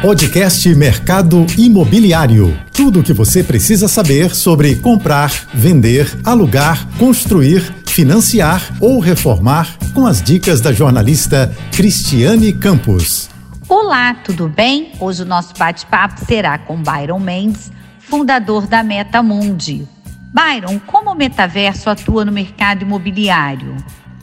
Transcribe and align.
Podcast 0.00 0.72
Mercado 0.76 1.44
Imobiliário. 1.58 2.56
Tudo 2.72 3.00
o 3.00 3.02
que 3.02 3.12
você 3.12 3.42
precisa 3.42 3.88
saber 3.88 4.32
sobre 4.32 4.76
comprar, 4.76 5.32
vender, 5.52 6.08
alugar, 6.24 6.88
construir, 6.98 7.62
financiar 7.84 8.76
ou 8.80 9.00
reformar 9.00 9.76
com 9.92 10.06
as 10.06 10.22
dicas 10.22 10.60
da 10.60 10.72
jornalista 10.72 11.52
Cristiane 11.72 12.52
Campos. 12.52 13.28
Olá, 13.68 14.14
tudo 14.14 14.48
bem? 14.48 14.92
Hoje 15.00 15.22
o 15.22 15.26
nosso 15.26 15.52
bate-papo 15.58 16.24
será 16.24 16.58
com 16.58 16.80
Byron 16.80 17.18
Mendes, 17.18 17.72
fundador 17.98 18.68
da 18.68 18.84
Metamundi. 18.84 19.84
Byron, 20.32 20.78
como 20.86 21.10
o 21.10 21.14
metaverso 21.16 21.90
atua 21.90 22.24
no 22.24 22.30
mercado 22.30 22.82
imobiliário? 22.82 23.74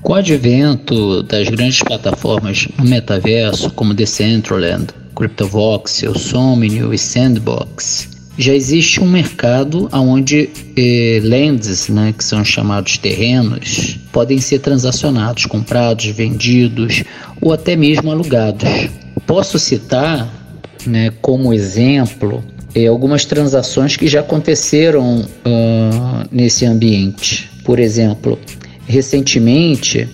Com 0.02 0.13
o 0.13 0.16
advento 0.16 1.21
das 1.23 1.50
grandes 1.50 1.82
plataformas 1.84 2.68
no 2.77 2.86
metaverso, 2.86 3.71
como 3.71 3.93
Decentraland, 3.93 4.88
CryptoVoxel, 5.16 6.13
Somnio 6.18 6.93
e 6.93 6.97
Sandbox, 6.97 8.15
já 8.37 8.54
existe 8.54 9.01
um 9.01 9.10
mercado 9.10 9.87
onde 9.93 10.50
eh, 10.75 11.21
lands, 11.23 11.87
né, 11.87 12.14
que 12.15 12.23
são 12.23 12.43
chamados 12.43 12.97
terrenos, 12.97 13.97
podem 14.11 14.42
ser 14.42 14.59
transacionados, 14.59 15.46
comprados, 15.46 16.06
vendidos 16.07 17.04
ou 17.39 17.54
até 17.54 17.78
mesmo 17.78 18.11
alugados. 18.11 18.68
Posso 19.25 19.57
citar 19.57 20.29
né, 20.86 21.14
como 21.21 21.54
exemplo 21.54 22.43
eh, 22.75 22.87
algumas 22.87 23.23
transações 23.23 23.95
que 23.95 24.07
já 24.07 24.20
aconteceram 24.20 25.21
uh, 25.21 26.28
nesse 26.29 26.65
ambiente. 26.65 27.50
Por 27.64 27.79
exemplo, 27.79 28.37
recentemente 28.86 30.09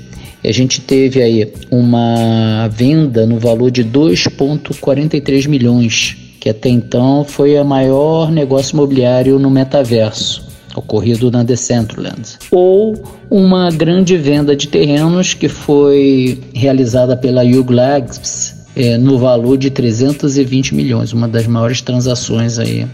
a 0.49 0.51
gente 0.51 0.81
teve 0.81 1.21
aí 1.21 1.53
uma 1.69 2.67
venda 2.67 3.25
no 3.25 3.37
valor 3.37 3.69
de 3.69 3.83
2,43 3.83 5.47
milhões, 5.47 6.17
que 6.39 6.49
até 6.49 6.69
então 6.69 7.23
foi 7.23 7.59
o 7.59 7.65
maior 7.65 8.31
negócio 8.31 8.73
imobiliário 8.73 9.37
no 9.37 9.49
metaverso 9.49 10.49
ocorrido 10.75 11.29
na 11.29 11.43
Decentraland, 11.43 12.37
ou 12.49 13.01
uma 13.29 13.69
grande 13.69 14.17
venda 14.17 14.55
de 14.55 14.67
terrenos 14.67 15.33
que 15.33 15.47
foi 15.47 16.39
realizada 16.53 17.15
pela 17.15 17.43
Hugh 17.43 17.71
Labs 17.71 18.55
é, 18.75 18.97
no 18.97 19.17
valor 19.17 19.57
de 19.57 19.69
320 19.69 20.73
milhões, 20.73 21.13
uma 21.13 21.27
das 21.27 21.45
maiores 21.45 21.81
transações 21.81 22.57
aí 22.57 22.87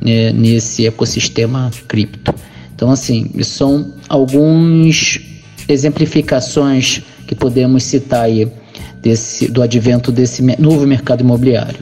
né, 0.00 0.32
nesse 0.32 0.86
ecossistema 0.86 1.70
cripto. 1.86 2.34
Então, 2.74 2.90
assim, 2.90 3.30
são 3.44 3.92
alguns 4.08 5.20
exemplificações 5.68 7.02
que 7.26 7.34
podemos 7.34 7.82
citar 7.84 8.24
aí 8.24 8.50
desse, 9.00 9.48
do 9.48 9.62
advento 9.62 10.12
desse 10.12 10.42
novo 10.60 10.86
mercado 10.86 11.22
imobiliário. 11.22 11.78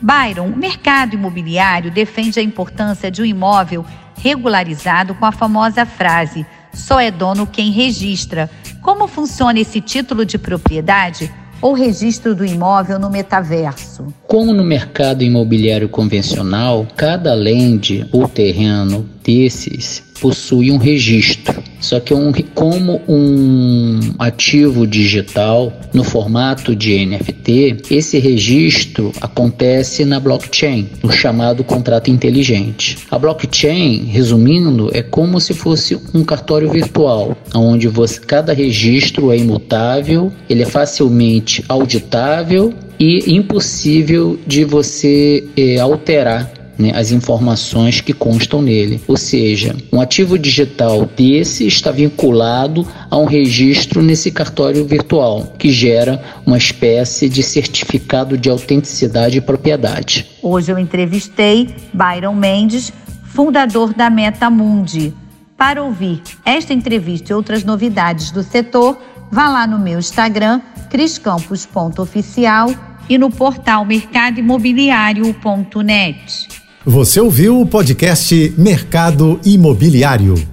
Byron, 0.00 0.46
o 0.46 0.56
mercado 0.56 1.14
imobiliário 1.14 1.90
defende 1.90 2.40
a 2.40 2.42
importância 2.42 3.10
de 3.10 3.22
um 3.22 3.24
imóvel 3.24 3.84
regularizado 4.16 5.14
com 5.14 5.24
a 5.24 5.32
famosa 5.32 5.86
frase: 5.86 6.44
só 6.72 7.00
é 7.00 7.10
dono 7.10 7.46
quem 7.46 7.70
registra. 7.70 8.50
Como 8.80 9.06
funciona 9.06 9.60
esse 9.60 9.80
título 9.80 10.26
de 10.26 10.38
propriedade 10.38 11.32
ou 11.60 11.72
registro 11.72 12.34
do 12.34 12.44
imóvel 12.44 12.98
no 12.98 13.08
metaverso? 13.08 14.12
Como 14.26 14.52
no 14.52 14.64
mercado 14.64 15.22
imobiliário 15.22 15.88
convencional, 15.88 16.86
cada 16.96 17.32
land 17.34 18.08
ou 18.10 18.26
terreno 18.26 19.08
desses 19.24 20.02
possui 20.22 20.70
um 20.70 20.76
registro. 20.76 21.60
Só 21.80 21.98
que 21.98 22.14
um, 22.14 22.32
como 22.54 23.02
um 23.08 23.98
ativo 24.20 24.86
digital 24.86 25.72
no 25.92 26.04
formato 26.04 26.76
de 26.76 27.04
NFT, 27.04 27.82
esse 27.90 28.20
registro 28.20 29.10
acontece 29.20 30.04
na 30.04 30.20
blockchain, 30.20 30.88
no 31.02 31.10
chamado 31.10 31.64
contrato 31.64 32.08
inteligente. 32.08 32.98
A 33.10 33.18
blockchain, 33.18 34.04
resumindo, 34.04 34.90
é 34.94 35.02
como 35.02 35.40
se 35.40 35.54
fosse 35.54 35.98
um 36.14 36.22
cartório 36.22 36.70
virtual, 36.70 37.36
onde 37.52 37.88
você, 37.88 38.20
cada 38.20 38.52
registro 38.52 39.32
é 39.32 39.36
imutável, 39.36 40.32
ele 40.48 40.62
é 40.62 40.66
facilmente 40.66 41.64
auditável 41.68 42.72
e 42.96 43.34
impossível 43.34 44.38
de 44.46 44.64
você 44.64 45.42
é, 45.56 45.80
alterar 45.80 46.61
né, 46.78 46.92
as 46.94 47.10
informações 47.12 48.00
que 48.00 48.12
constam 48.12 48.62
nele. 48.62 49.00
Ou 49.06 49.16
seja, 49.16 49.76
um 49.92 50.00
ativo 50.00 50.36
digital 50.38 51.08
desse 51.16 51.66
está 51.66 51.90
vinculado 51.90 52.86
a 53.10 53.16
um 53.16 53.24
registro 53.24 54.00
nesse 54.02 54.30
cartório 54.30 54.86
virtual, 54.86 55.54
que 55.58 55.70
gera 55.70 56.22
uma 56.46 56.58
espécie 56.58 57.28
de 57.28 57.42
certificado 57.42 58.38
de 58.38 58.48
autenticidade 58.48 59.38
e 59.38 59.40
propriedade. 59.40 60.28
Hoje 60.42 60.70
eu 60.72 60.78
entrevistei 60.78 61.74
Byron 61.92 62.34
Mendes, 62.34 62.92
fundador 63.24 63.92
da 63.94 64.10
Metamundi. 64.10 65.12
Para 65.56 65.82
ouvir 65.82 66.22
esta 66.44 66.74
entrevista 66.74 67.32
e 67.32 67.34
outras 67.34 67.64
novidades 67.64 68.30
do 68.32 68.42
setor, 68.42 68.98
vá 69.30 69.48
lá 69.48 69.66
no 69.66 69.78
meu 69.78 69.98
Instagram, 69.98 70.60
criscampos.oficial 70.90 72.68
e 73.08 73.16
no 73.16 73.30
portal 73.30 73.82
mercadoimobiliário.net. 73.84 76.61
Você 76.84 77.20
ouviu 77.20 77.60
o 77.60 77.66
podcast 77.66 78.52
Mercado 78.58 79.38
Imobiliário. 79.44 80.51